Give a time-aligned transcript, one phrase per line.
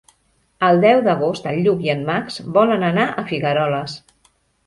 [0.67, 3.99] El deu d'agost en Lluc i en Max volen anar a Figueroles.